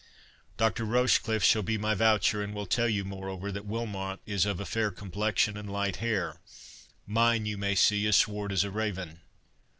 [0.57, 4.59] Doctor Rochecliffe shall be my voucher, and will tell you, moreover, that Wilmot is of
[4.59, 6.41] a fair complexion and light hair;
[7.05, 9.19] mine, you may see, is swart as a raven."